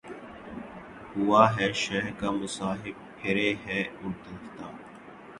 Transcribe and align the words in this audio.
ہوا 1.11 1.43
ہے 1.55 1.67
شہہ 1.81 2.09
کا 2.19 2.29
مصاحب 2.31 2.95
پھرے 3.17 3.49
ہے 3.65 3.79
اتراتا 3.81 4.65